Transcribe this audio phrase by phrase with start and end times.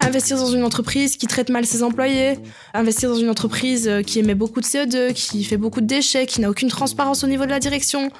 [0.00, 2.38] Investir dans une entreprise qui traite mal ses employés,
[2.74, 6.26] investir dans une entreprise euh, qui émet beaucoup de CO2, qui fait beaucoup de déchets,
[6.26, 8.10] qui n'a aucune transparence au niveau de la direction.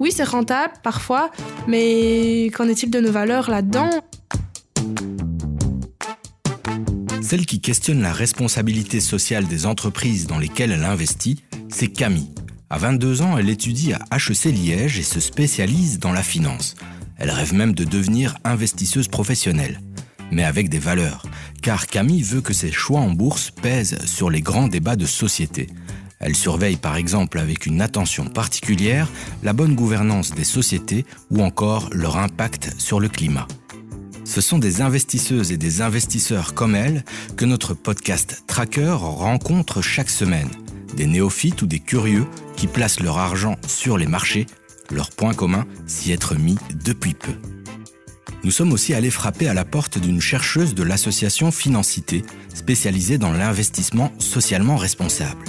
[0.00, 1.30] Oui, c'est rentable parfois,
[1.66, 3.90] mais qu'en est-il de nos valeurs là-dedans?
[7.20, 12.30] Celle qui questionne la responsabilité sociale des entreprises dans lesquelles elle investit, c'est Camille.
[12.70, 16.74] À 22 ans, elle étudie à HEC Liège et se spécialise dans la finance.
[17.18, 19.80] Elle rêve même de devenir investisseuse professionnelle,
[20.30, 21.24] mais avec des valeurs,
[21.62, 25.68] car Camille veut que ses choix en bourse pèsent sur les grands débats de société.
[26.20, 29.08] Elle surveille par exemple avec une attention particulière
[29.42, 33.46] la bonne gouvernance des sociétés ou encore leur impact sur le climat.
[34.24, 37.04] Ce sont des investisseuses et des investisseurs comme elle
[37.36, 40.50] que notre podcast Tracker rencontre chaque semaine.
[40.96, 42.26] Des néophytes ou des curieux
[42.56, 44.46] qui placent leur argent sur les marchés,
[44.90, 47.32] leur point commun s'y être mis depuis peu.
[48.44, 53.32] Nous sommes aussi allés frapper à la porte d'une chercheuse de l'association Financité, spécialisée dans
[53.32, 55.44] l'investissement socialement responsable.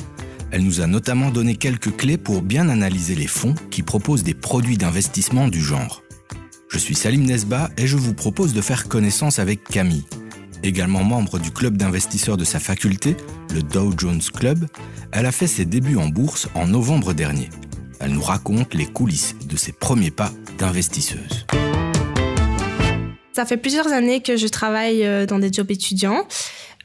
[0.51, 4.33] Elle nous a notamment donné quelques clés pour bien analyser les fonds qui proposent des
[4.33, 6.03] produits d'investissement du genre.
[6.69, 10.05] Je suis Salim Nesba et je vous propose de faire connaissance avec Camille.
[10.63, 13.15] Également membre du club d'investisseurs de sa faculté,
[13.53, 14.65] le Dow Jones Club,
[15.11, 17.49] elle a fait ses débuts en bourse en novembre dernier.
[17.99, 21.45] Elle nous raconte les coulisses de ses premiers pas d'investisseuse.
[23.33, 26.25] Ça fait plusieurs années que je travaille euh, dans des jobs étudiants.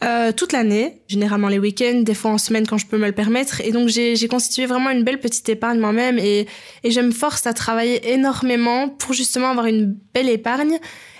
[0.02, 3.12] Euh, toute l'année, généralement les week-ends, des fois en semaine quand je peux me le
[3.12, 3.60] permettre.
[3.60, 6.46] Et donc j'ai constitué vraiment une belle petite épargne moi-même et,
[6.82, 10.78] et je me force à travailler énormément pour justement avoir une belle épargne.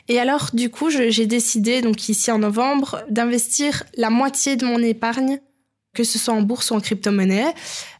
[0.09, 4.81] Et alors du coup, j'ai décidé, donc ici en novembre, d'investir la moitié de mon
[4.81, 5.39] épargne
[5.95, 7.55] que ce soit en bourse ou en crypto-monnaie.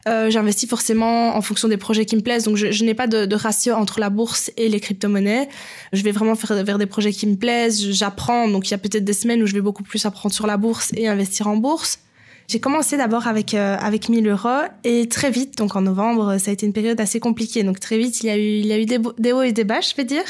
[0.07, 3.07] Euh, J'investis forcément en fonction des projets qui me plaisent, donc je, je n'ai pas
[3.07, 5.49] de, de, ratio entre la bourse et les crypto-monnaies.
[5.93, 8.77] Je vais vraiment faire vers des projets qui me plaisent, j'apprends, donc il y a
[8.77, 11.57] peut-être des semaines où je vais beaucoup plus apprendre sur la bourse et investir en
[11.57, 11.99] bourse.
[12.47, 16.51] J'ai commencé d'abord avec euh, avec 1000 euros et très vite, donc en novembre, ça
[16.51, 17.63] a été une période assez compliquée.
[17.63, 19.63] Donc très vite, il y a eu il y a eu des, hauts et des
[19.63, 20.23] bas, je vais dire.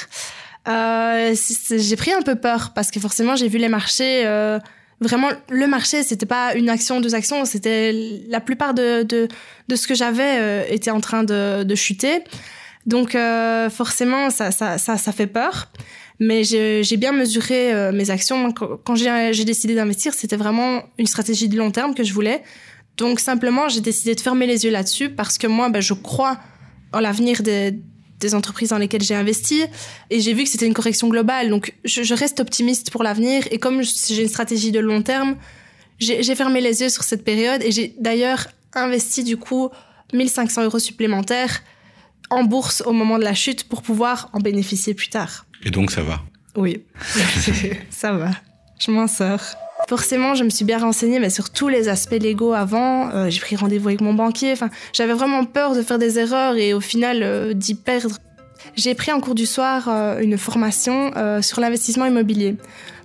[0.67, 1.35] Euh,
[1.69, 4.59] j'ai pris un peu peur parce que forcément j'ai vu les marchés euh,
[5.01, 7.45] vraiment le marché c'était pas une action deux actions.
[7.45, 7.91] C'était
[8.27, 9.27] la plupart de, de,
[9.67, 12.23] de ce que j'avais euh, était en train de, de chuter.
[12.85, 15.71] Donc euh, forcément ça, ça, ça, ça fait peur.
[16.19, 18.53] Mais j'ai bien mesuré euh, mes actions.
[18.53, 22.43] Quand j'ai décidé d'investir c'était vraiment une stratégie de long terme que je voulais.
[22.97, 26.37] Donc simplement j'ai décidé de fermer les yeux là-dessus parce que moi ben, je crois
[26.93, 27.77] en l'avenir des
[28.19, 29.63] des entreprises dans lesquelles j'ai investi
[30.09, 31.49] et j'ai vu que c'était une correction globale.
[31.49, 35.35] Donc je, je reste optimiste pour l'avenir et comme j'ai une stratégie de long terme,
[35.99, 39.69] j'ai fermé les yeux sur cette période et j'ai d'ailleurs investi du coup
[40.13, 41.61] 1500 euros supplémentaires
[42.29, 45.45] en bourse au moment de la chute pour pouvoir en bénéficier plus tard.
[45.63, 46.21] Et donc ça va
[46.55, 46.83] Oui,
[47.89, 48.31] ça va.
[48.79, 49.41] Je m'en sors.
[49.87, 53.09] Forcément, je me suis bien renseignée, mais sur tous les aspects légaux avant.
[53.09, 54.51] Euh, j'ai pris rendez-vous avec mon banquier.
[54.51, 58.17] Enfin, j'avais vraiment peur de faire des erreurs et au final euh, d'y perdre.
[58.75, 62.55] J'ai pris en cours du soir euh, une formation sur l'investissement immobilier.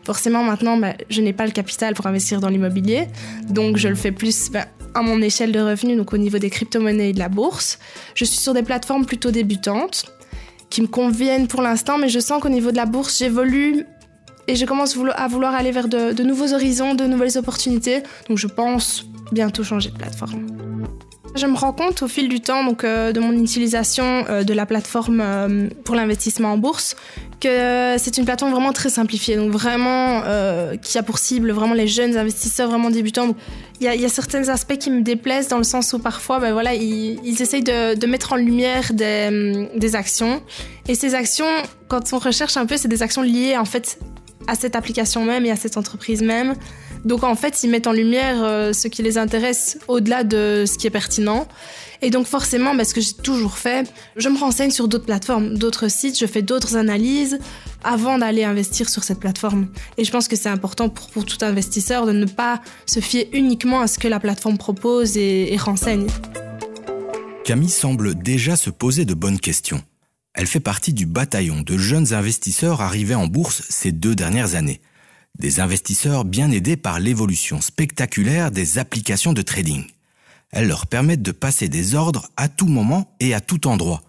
[0.04, 3.06] Forcément, maintenant, bah, je n'ai pas le capital pour investir dans l'immobilier,
[3.48, 4.64] donc je le fais plus bah,
[4.94, 7.78] à mon échelle de revenus, donc au niveau des crypto-monnaies et de la bourse.
[8.14, 10.06] Je suis sur des plateformes plutôt débutantes
[10.70, 13.84] qui me conviennent pour l'instant, mais je sens qu'au niveau de la bourse, j'évolue
[14.46, 18.02] et je commence à vouloir aller vers de, nouveaux horizons, de nouvelles opportunités.
[18.28, 20.46] Donc je pense bientôt changer de plateforme.
[21.36, 24.52] Je me rends compte au fil du temps donc, euh, de mon utilisation euh, de
[24.52, 26.96] la plateforme euh, pour l'investissement en bourse
[27.40, 30.20] que c'est une plateforme vraiment très simplifiée, donc vraiment
[30.82, 33.34] qui a pour cible vraiment les jeunes investisseurs vraiment débutants.
[33.80, 36.74] Il y a, certains aspects qui me déplaisent dans le sens où parfois, ben voilà,
[36.74, 40.42] ils, essayent de, mettre en lumière des, des actions
[40.86, 41.46] et ces actions,
[41.88, 43.98] quand on recherche un peu, c'est des actions liées en fait
[44.50, 46.54] à cette application même et à cette entreprise même.
[47.04, 50.76] Donc en fait, ils mettent en lumière euh, ce qui les intéresse au-delà de ce
[50.76, 51.46] qui est pertinent.
[52.02, 55.56] Et donc forcément, bah, ce que j'ai toujours fait, je me renseigne sur d'autres plateformes,
[55.56, 57.38] d'autres sites, je fais d'autres analyses
[57.84, 59.68] avant d'aller investir sur cette plateforme.
[59.96, 63.80] Et je pense que c'est important pour, tout investisseur de ne pas se fier uniquement
[63.80, 66.08] à ce que la plateforme propose et renseigne.
[67.44, 69.82] Camille semble déjà se poser de bonnes questions.
[70.34, 74.80] Elle fait partie du bataillon de jeunes investisseurs arrivés en bourse ces deux dernières années.
[75.38, 79.84] Des investisseurs bien aidés par l'évolution spectaculaire des applications de trading.
[80.50, 84.02] Elles leur permettent de passer des ordres à tout moment et à tout endroit.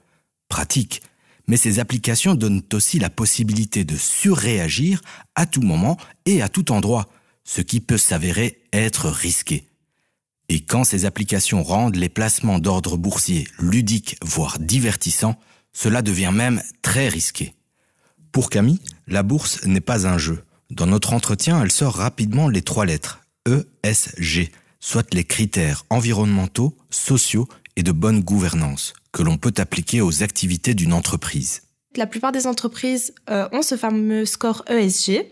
[0.48, 1.02] Pratique.
[1.48, 5.02] Mais ces applications donnent aussi la possibilité de surréagir
[5.36, 7.08] à tout moment et à tout endroit,
[7.44, 9.68] ce qui peut s'avérer être risqué.
[10.50, 15.40] Et quand ces applications rendent les placements d'ordre boursier ludiques, voire divertissants,
[15.74, 17.54] cela devient même très risqué.
[18.32, 22.62] Pour Camille, la bourse n'est pas un jeu, Dans notre entretien, elle sort rapidement les
[22.62, 29.54] trois lettres ESG, soit les critères environnementaux, sociaux et de bonne gouvernance que l'on peut
[29.58, 31.64] appliquer aux activités d'une entreprise.
[31.98, 35.26] La plupart des entreprises euh, ont ce fameux score ESG.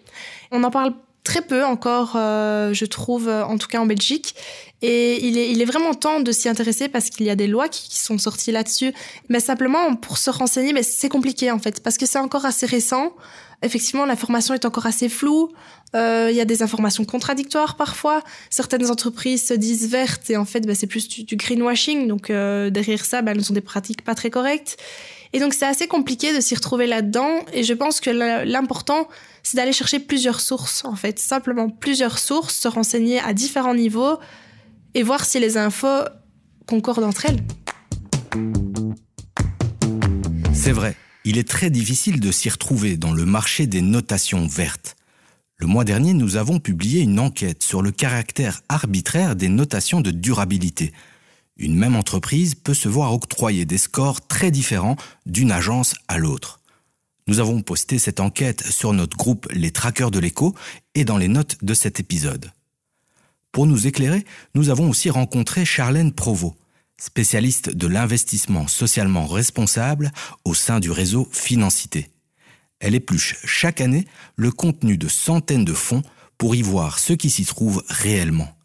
[0.52, 0.94] On en parle
[1.24, 4.36] très peu encore, euh, je trouve, en tout cas en Belgique.
[4.82, 7.48] Et il est, il est vraiment temps de s'y intéresser parce qu'il y a des
[7.48, 8.94] lois qui, sont sorties là-dessus.
[9.28, 12.66] Mais simplement, pour se renseigner, mais c'est compliqué en fait, parce que c'est encore assez
[12.66, 13.14] récent.
[13.62, 15.52] Effectivement, l'information est encore assez floue.
[15.96, 18.24] Euh, il y a des informations contradictoires parfois.
[18.50, 22.08] Certaines entreprises se disent vertes et en fait, bah, c'est plus du, greenwashing.
[22.08, 24.78] Donc euh, derrière ça, bah, elles sont des pratiques pas très correctes.
[25.34, 27.46] Et donc c'est assez compliqué de s'y retrouver là-dedans.
[27.54, 29.08] Et je pense que l'important,
[29.44, 31.20] c'est d'aller chercher plusieurs sources, en fait.
[31.20, 34.18] Simplement plusieurs sources, se renseigner à différents niveaux
[34.96, 36.06] et voir si les infos
[36.66, 37.44] concordent entre elles.
[40.54, 40.96] C'est vrai,
[41.26, 44.96] il est très difficile de s'y retrouver dans le marché des notations vertes.
[45.58, 50.12] Le mois dernier, nous avons publié une enquête sur le caractère arbitraire des notations de
[50.12, 50.94] durabilité
[51.60, 54.96] une même entreprise peut se voir octroyer des scores très différents
[55.26, 56.62] d'une agence à l'autre.
[57.28, 60.56] Nous avons posté cette enquête sur notre groupe Les Traqueurs de l'écho
[60.96, 62.52] et dans les notes de cet épisode.
[63.52, 64.26] Pour nous éclairer,
[64.56, 66.56] nous avons aussi rencontré Charlène Provost,
[66.98, 70.12] spécialiste de l'investissement socialement responsable
[70.46, 72.10] au sein du réseau Financité.
[72.80, 76.04] Elle épluche chaque année le contenu de centaines de fonds
[76.38, 78.58] pour y voir ce qui s'y trouve réellement.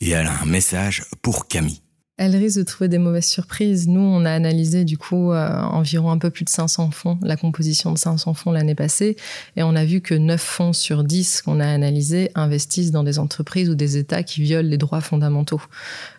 [0.00, 1.82] Et elle a un message pour Camille.
[2.18, 3.88] Elle risque de trouver des mauvaises surprises.
[3.88, 7.36] Nous, on a analysé du coup euh, environ un peu plus de 500 fonds, la
[7.36, 9.16] composition de 500 fonds l'année passée,
[9.56, 13.18] et on a vu que 9 fonds sur 10 qu'on a analysés investissent dans des
[13.18, 15.60] entreprises ou des États qui violent les droits fondamentaux.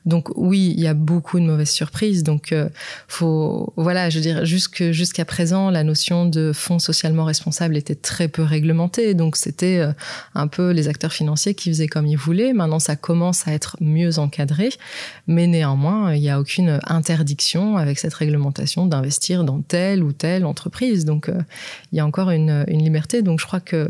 [0.06, 2.22] Donc oui, il y a beaucoup de mauvaises surprises.
[2.22, 2.70] Donc euh,
[3.08, 8.28] faut voilà, je veux dire jusqu'à présent, la notion de fonds socialement responsables était très
[8.28, 9.16] peu réglementée.
[9.16, 9.94] Donc c'était euh,
[10.36, 12.54] un peu les acteurs financiers qui faisaient comme ils voulaient.
[12.54, 14.70] Maintenant, ça commence à être mieux encadré,
[15.26, 20.46] mais néanmoins il n'y a aucune interdiction avec cette réglementation d'investir dans telle ou telle
[20.46, 21.06] entreprise.
[21.06, 21.40] Donc, euh,
[21.92, 23.22] il y a encore une, liberté.
[23.22, 23.88] Donc, je crois que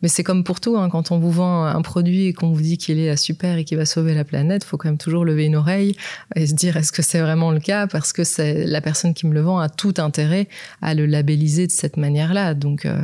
[0.00, 2.60] mais c'est comme pour tout, hein, quand on vous vend un produit et qu'on vous
[2.60, 5.46] dit qu'il est super et qu'il va sauver la planète, faut quand même toujours lever
[5.46, 5.96] une oreille
[6.36, 7.88] et se dire est-ce que c'est vraiment le cas?
[7.88, 8.22] Parce que
[8.64, 10.46] la personne qui me le vend a tout intérêt
[10.82, 12.54] à le labelliser de cette manière-là.
[12.54, 12.96] Donc euh,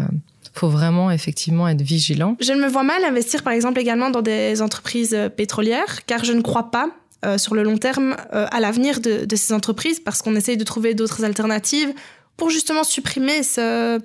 [0.54, 2.37] faut vraiment effectivement être vigilant.
[2.40, 6.32] Je me vois mal investir par exemple également dans des entreprises euh, pétrolières car je
[6.32, 6.90] ne crois pas
[7.25, 10.65] euh, sur le long terme euh, à l'avenir de, ces entreprises parce qu'on essaye de
[10.65, 11.93] trouver d'autres alternatives
[12.37, 13.99] pour justement supprimer ce,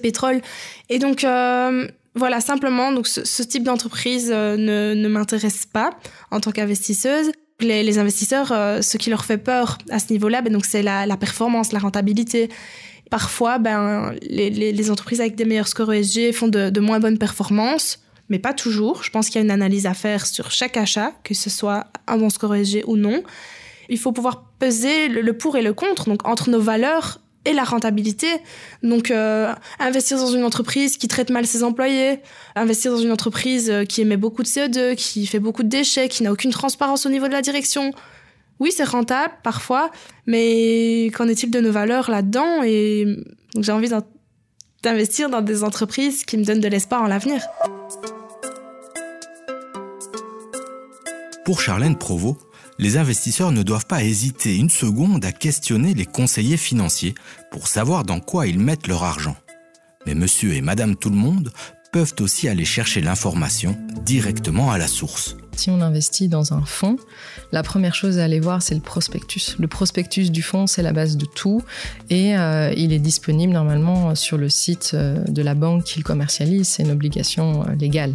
[0.00, 0.40] pétrole.
[0.88, 5.90] Et donc, euh, voilà, simplement, donc ce, type d'entreprise ne, m'intéresse pas
[6.30, 7.32] en tant qu'investisseuse.
[7.60, 11.72] Les, les, investisseurs, ce qui leur fait peur à ce niveau-là, ben, c'est la, performance,
[11.72, 12.48] la rentabilité.
[13.10, 18.38] Parfois, ben, les, entreprises avec des meilleurs scores ESG font de moins bonnes performances mais
[18.38, 19.04] pas toujours.
[19.04, 21.86] Je pense qu'il y a une analyse à faire sur chaque achat, que ce soit
[22.06, 23.22] un bon score ESG ou non.
[23.90, 27.64] Il faut pouvoir peser le pour et le contre, donc entre nos valeurs et la
[27.64, 28.28] rentabilité.
[28.82, 32.20] Donc, euh, investir dans une entreprise qui traite mal ses employés,
[32.56, 36.08] investir dans une entreprise euh, qui émet beaucoup de CO2, qui fait beaucoup de déchets,
[36.08, 37.92] qui n'a aucune transparence au niveau de la direction.
[38.60, 39.90] Oui, c'est rentable parfois,
[40.26, 42.62] mais qu'en est-il de nos valeurs là-dedans?
[42.64, 43.06] Et
[43.58, 43.90] j'ai envie
[44.82, 47.42] d'investir dans des entreprises qui me donnent de l'espoir en l'avenir.
[51.44, 52.38] Pour Charlène Provost,
[52.78, 57.14] les investisseurs ne doivent pas hésiter une seconde à questionner les conseillers financiers
[57.50, 59.36] pour savoir dans quoi ils mettent leur argent.
[60.06, 61.52] Mais monsieur et madame tout le monde
[61.92, 65.36] peuvent aussi aller chercher l'information directement à la source.
[65.56, 66.96] Si on investit dans un fonds,
[67.52, 69.56] la première chose à aller voir, c'est le prospectus.
[69.58, 71.62] Le prospectus du fonds, c'est la base de tout
[72.10, 76.68] et euh, il est disponible normalement sur le site euh, de la banque qu'il commercialise.
[76.68, 78.14] C'est une obligation euh, légale.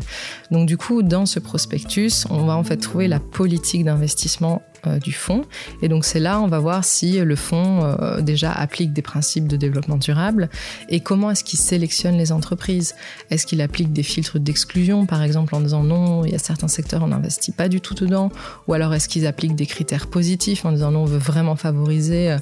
[0.52, 4.62] Donc du coup, dans ce prospectus, on va en fait trouver la politique d'investissement
[5.02, 5.44] du fonds.
[5.82, 9.48] Et donc c'est là, on va voir si le fonds euh, déjà applique des principes
[9.48, 10.50] de développement durable
[10.90, 12.96] et comment est-ce qu'il sélectionne les entreprises?
[13.30, 16.68] Est-ce qu'il applique des filtres d'exclusion, par exemple en disant non, il y a certains
[16.68, 18.32] secteurs on n'investit pas du tout dedans,
[18.68, 22.38] ou alors est-ce qu'ils appliquent des critères positifs en disant non, on veut vraiment favoriser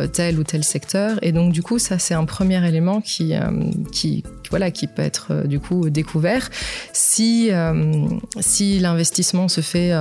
[0.00, 1.18] euh, tel ou tel secteur?
[1.22, 3.34] Et donc du coup, ça c'est un premier élément qui,
[3.92, 6.48] qui, voilà, qui peut être du coup découvert.
[6.92, 7.50] Si,
[8.40, 9.92] si l'investissement se fait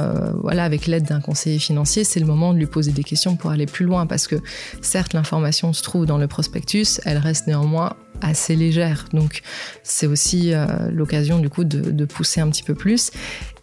[0.42, 3.52] voilà, avec l'aide d'un conseiller financier, c'est le moment de lui poser des questions pour
[3.52, 4.36] aller plus loin parce que
[4.82, 9.06] certes l'information se trouve dans le prospectus, elle reste néanmoins assez légère.
[9.14, 9.42] Donc
[9.84, 13.12] c'est aussi euh, l'occasion du coup de, de, pousser un petit peu plus.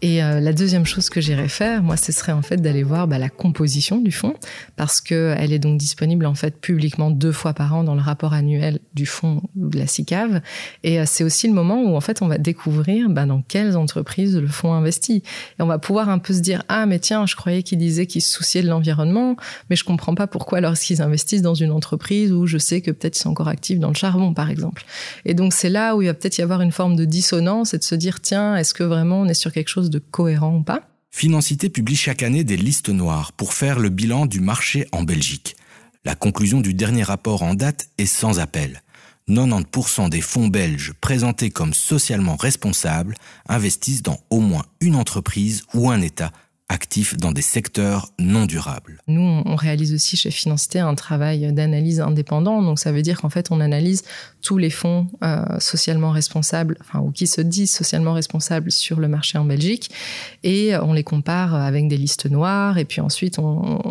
[0.01, 3.07] Et euh, la deuxième chose que j'irais faire, moi, ce serait en fait d'aller voir
[3.07, 4.35] bah, la composition du fonds,
[4.75, 8.01] parce que elle est donc disponible en fait publiquement deux fois par an dans le
[8.01, 10.41] rapport annuel du fonds de la SICAV.
[10.83, 13.75] Et euh, c'est aussi le moment où en fait on va découvrir bah, dans quelles
[13.75, 15.23] entreprises le fonds investit.
[15.59, 18.05] Et on va pouvoir un peu se dire ah mais tiens, je croyais qu'ils disaient
[18.05, 19.35] qu'ils se souciaient de l'environnement,
[19.69, 23.17] mais je comprends pas pourquoi lorsqu'ils investissent dans une entreprise où je sais que peut-être
[23.17, 24.85] ils sont encore actifs dans le charbon par exemple.
[25.25, 27.77] Et donc c'est là où il va peut-être y avoir une forme de dissonance et
[27.77, 30.63] de se dire tiens, est-ce que vraiment on est sur quelque chose de cohérent ou
[30.63, 35.03] pas Financité publie chaque année des listes noires pour faire le bilan du marché en
[35.03, 35.55] Belgique.
[36.05, 38.81] La conclusion du dernier rapport en date est sans appel.
[39.29, 43.15] 90% des fonds belges présentés comme socialement responsables
[43.49, 46.31] investissent dans au moins une entreprise ou un État
[46.69, 48.99] actifs dans des secteurs non durables.
[49.07, 52.61] Nous, on réalise aussi chez Financité un travail d'analyse indépendant.
[52.61, 54.03] Donc, ça veut dire qu'en fait, on analyse
[54.41, 59.07] tous les fonds euh, socialement responsables, enfin, ou qui se disent socialement responsables sur le
[59.07, 59.91] marché en Belgique,
[60.43, 62.77] et on les compare avec des listes noires.
[62.77, 63.37] Et puis ensuite,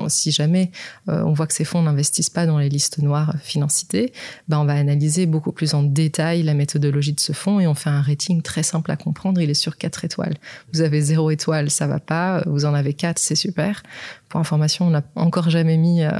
[0.09, 0.71] si jamais
[1.09, 4.13] euh, on voit que ces fonds n'investissent pas dans les listes noires Financité,
[4.49, 7.75] ben, on va analyser beaucoup plus en détail la méthodologie de ce fonds et on
[7.75, 9.41] fait un rating très simple à comprendre.
[9.41, 10.37] Il est sur 4 étoiles.
[10.73, 12.43] Vous avez 0 étoile, ça va pas.
[12.67, 13.83] En avez quatre, c'est super.
[14.29, 16.11] Pour information, on n'a encore jamais mis, euh,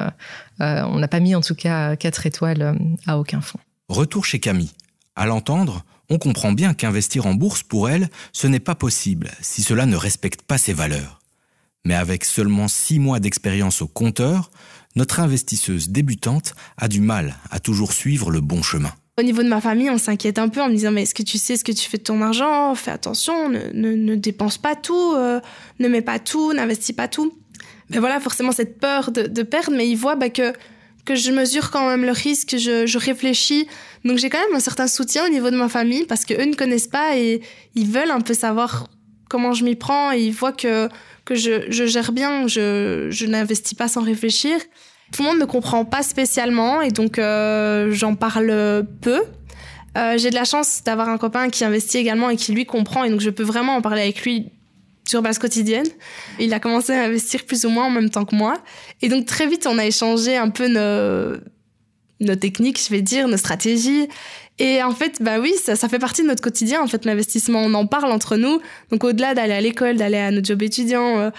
[0.61, 2.75] euh, on n'a pas mis en tout cas quatre étoiles euh,
[3.07, 3.59] à aucun fonds.
[3.89, 4.73] Retour chez Camille.
[5.15, 9.63] À l'entendre, on comprend bien qu'investir en bourse pour elle, ce n'est pas possible si
[9.63, 11.21] cela ne respecte pas ses valeurs.
[11.85, 14.51] Mais avec seulement six mois d'expérience au compteur,
[14.97, 18.93] notre investisseuse débutante a du mal à toujours suivre le bon chemin.
[19.19, 21.23] Au niveau de ma famille, on s'inquiète un peu en me disant mais est-ce que
[21.23, 22.75] tu sais ce que tu fais de ton argent?
[22.75, 25.41] Fais attention, ne, ne, dépense pas tout, euh,
[25.79, 27.33] ne mets pas tout, n'investis pas tout.
[27.89, 30.53] Mais voilà, forcément cette peur de, de perdre, mais ils voient bah, que
[31.07, 33.67] que je mesure quand même le risque, je, je réfléchis.
[34.05, 36.45] Donc j'ai quand même un certain soutien au niveau de ma famille parce que eux
[36.45, 37.41] ne connaissent pas et
[37.75, 38.89] ils veulent un peu savoir
[39.31, 40.13] comment je m'y prends.
[40.13, 40.91] Et ils voient que
[41.25, 44.59] que je, je gère bien, je, je n'investis pas sans réfléchir.
[45.13, 49.23] Tout le monde ne comprend pas spécialement et donc euh, j'en parle peu.
[49.97, 53.05] Euh, j'ai de la chance d'avoir un copain qui investit également et qui lui comprend
[53.05, 54.51] et donc je peux vraiment en parler avec lui
[55.09, 55.87] sur base quotidienne.
[56.39, 58.59] Il a commencé à investir plus ou moins en même temps que moi
[59.01, 61.39] et donc très vite on a échangé un peu nos,
[62.21, 64.09] nos techniques, je vais dire, nos stratégies.
[64.59, 67.61] Et en fait, bah oui, ça, ça fait partie de notre quotidien, en fait, l'investissement.
[67.61, 68.61] On en parle entre nous.
[68.91, 71.31] Donc, au-delà d'aller à l'école, d'aller à notre job étudiant, euh,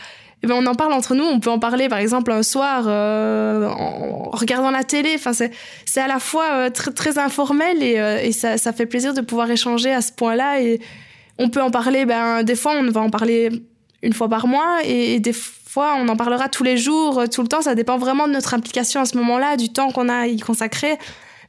[0.44, 1.24] eh ben on en parle entre nous.
[1.24, 5.14] On peut en parler, par exemple, un soir euh, en regardant la télé.
[5.16, 8.86] Enfin, c'est à la fois euh, très très informel et, euh, et ça, ça fait
[8.86, 10.62] plaisir de pouvoir échanger à ce point-là.
[10.62, 10.80] Et
[11.40, 12.06] on peut en parler.
[12.06, 13.50] Ben des fois, on va en parler
[14.04, 17.48] une fois par mois et, des fois, on en parlera tous les jours, tout le
[17.48, 17.62] temps.
[17.64, 20.98] Ça dépend vraiment de notre implication à ce moment-là, du temps qu'on a y consacrer.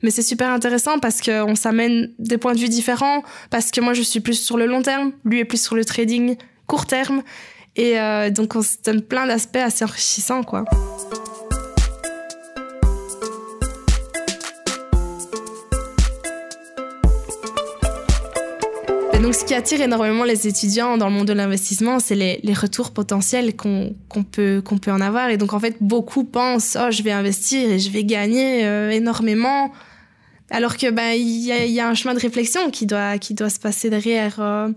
[0.02, 3.94] Mais c'est super intéressant parce qu'on s'amène des points de vue différents, parce que moi
[3.94, 7.22] je suis plus sur le long terme, lui est plus sur le trading court terme.
[7.78, 10.64] Et euh, donc, on se donne plein d'aspects assez enrichissants, quoi.
[19.22, 22.92] Donc, ce qui attire énormément les étudiants dans le monde de l'investissement, c'est les, retours
[22.92, 23.94] potentiels qu'on
[24.32, 25.28] peut, en avoir.
[25.28, 28.90] Et donc, en fait, beaucoup pensent, oh, je vais investir et je vais gagner euh,
[28.90, 29.70] énormément.
[30.50, 33.90] Alors que ben y a, un chemin de réflexion qui doit qui doit se passer
[33.90, 34.36] derrière.
[34.40, 34.70] Euh.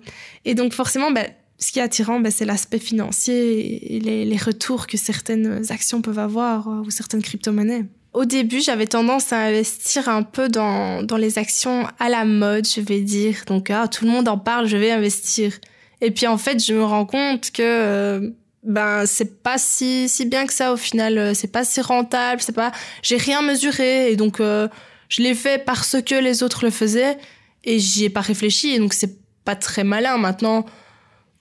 [0.44, 1.26] Et donc forcément, ben,
[1.62, 6.20] ce qui est attirant, ben, c'est l'aspect financier et les, retours que certaines actions peuvent
[6.20, 7.86] avoir euh, ou certaines crypto-monnaies.
[8.14, 12.68] Au début, j'avais tendance à investir un peu dans, dans les actions à la mode,
[12.68, 13.44] je vais dire.
[13.46, 15.54] Donc, ah, tout le monde en parle, je vais investir.
[16.02, 18.30] Et puis, en fait, je me rends compte que euh,
[18.64, 21.18] ben c'est pas si si bien que ça au final.
[21.18, 22.42] Euh, c'est pas si rentable.
[22.42, 22.72] C'est pas.
[23.04, 27.18] J'ai rien mesuré et donc je l'ai fait parce que les autres le faisaient
[27.64, 28.72] et j'y ai pas réfléchi.
[28.72, 29.16] Et donc, c'est
[29.46, 30.66] pas très malin maintenant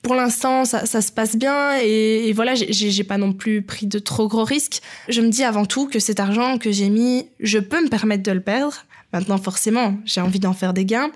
[0.02, 3.98] pour l'instant, ça, ça, se passe bien et, voilà, j'ai pas non plus pris de
[3.98, 4.80] trop gros risques.
[5.08, 8.22] Je me dis avant tout que cet argent que j'ai mis, je peux me permettre
[8.22, 8.84] de le perdre.
[9.12, 11.10] Maintenant, forcément, j'ai envie d'en faire des gains.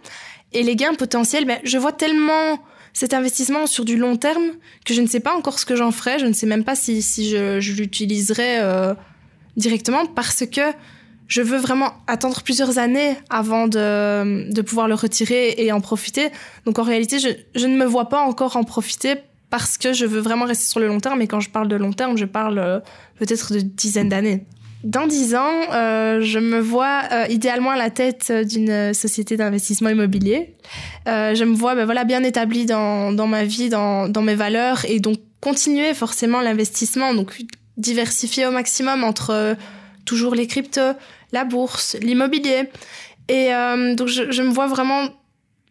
[0.53, 2.59] Et les gains potentiels, ben, je vois tellement
[2.93, 4.53] cet investissement sur du long terme
[4.85, 6.19] que je ne sais pas encore ce que j'en ferai.
[6.19, 8.95] Je ne sais même pas si, si je, je l'utiliserai euh,
[9.57, 10.61] directement parce que
[11.29, 16.29] je veux vraiment attendre plusieurs années avant de, de pouvoir le retirer et en profiter.
[16.67, 19.15] Donc en réalité, je, je, ne me vois pas encore en profiter
[19.51, 21.23] parce que je veux vraiment rester sur le long terme.
[21.23, 22.81] Et quand je parle de long terme, je parle euh,
[23.19, 24.47] peut-être de dizaines d'années.
[24.85, 29.89] Dans dix ans, euh, je me vois euh, idéalement à la tête d'une société d'investissement
[29.89, 30.57] immobilier.
[31.09, 34.35] Euh, je me vois ben, voilà, bien établie dans, dans ma vie, dans, dans mes
[34.35, 37.35] valeurs et donc continuer forcément l'investissement, donc
[37.79, 39.57] diversifier au maximum entre
[40.05, 40.95] toujours les cryptos,
[41.33, 42.69] la bourse, l'immobilier.
[43.29, 45.09] Et euh, donc je, me vois vraiment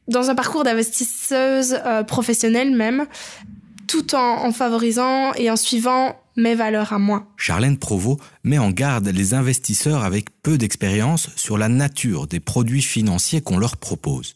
[0.07, 3.05] dans un parcours d'investisseuse euh, professionnelle même,
[3.87, 7.27] tout en, en favorisant et en suivant mes valeurs à moi.
[7.37, 12.81] Charlène Provost met en garde les investisseurs avec peu d'expérience sur la nature des produits
[12.81, 14.35] financiers qu'on leur propose.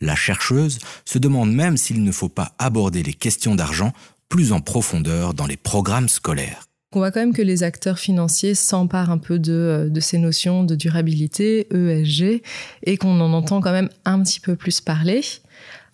[0.00, 3.92] La chercheuse se demande même s'il ne faut pas aborder les questions d'argent
[4.28, 6.69] plus en profondeur dans les programmes scolaires.
[6.92, 10.18] On voit quand même que les acteurs financiers s'emparent un peu de, euh, de, ces
[10.18, 12.42] notions de durabilité, ESG,
[12.82, 15.22] et qu'on en entend quand même un petit peu plus parler.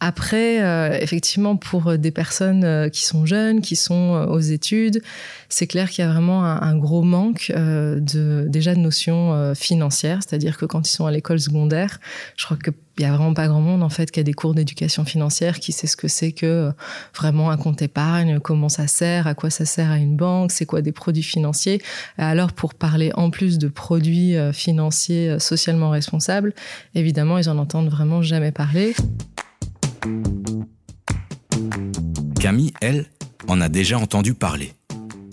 [0.01, 5.03] Après, euh, effectivement, pour des personnes euh, qui sont jeunes, qui sont aux études,
[5.49, 10.59] c'est clair qu'il y a vraiment un, gros manque de déjà de notions financières, c'est-à-dire
[10.59, 12.01] que quand ils sont à l'école secondaire,
[12.37, 14.33] je crois que il y a vraiment pas grand monde en fait qui a des
[14.33, 16.73] cours d'éducation financière qui sait ce que c'est que euh,
[17.15, 20.67] vraiment un compte épargne, comment ça sert, à quoi ça sert à une banque, c'est
[20.67, 21.83] quoi des produits financiers.
[22.17, 26.55] Alors pour parler en plus de produits euh, financiers euh, socialement responsables,
[26.95, 28.95] évidemment ils en entendent vraiment jamais parler.
[32.41, 33.07] Camille, elle,
[33.49, 34.76] en a déjà entendu parler.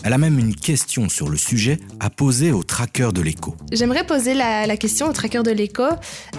[0.04, 3.56] Elle a même une question sur le sujet à poser au tracker de l'écho.
[3.72, 5.84] J'aimerais poser la, question au tracker de l'écho.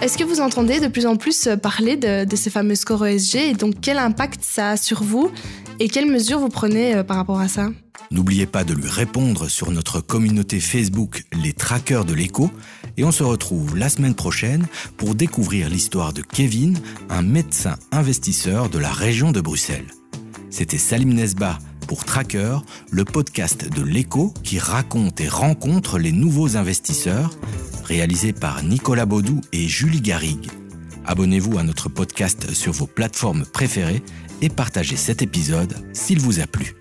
[0.01, 3.53] Est-ce que vous entendez de plus en plus parler de, ces fameux scores ESG et
[3.53, 5.31] donc quel impact ça a sur vous
[5.79, 7.69] et quelles mesures vous prenez euh, par rapport à ça?
[8.11, 12.51] N'oubliez pas de lui répondre sur notre communauté Facebook Les Trackers de l'écho
[12.97, 14.67] et on se retrouve la semaine prochaine
[14.97, 16.77] pour découvrir l'histoire de Kevin,
[17.09, 19.87] un médecin investisseur de la région de Bruxelles.
[20.49, 22.57] C'était Salim Nesba pour Tracker,
[22.91, 27.31] le podcast de l'écho qui raconte et rencontre les nouveaux investisseurs,
[27.83, 30.49] réalisé par Nicolas Baudou et Julie Garrigue.
[31.05, 34.01] Abonnez-vous à notre podcast sur vos plateformes préférées
[34.41, 36.75] et partagez cet épisode s'il vous a plu.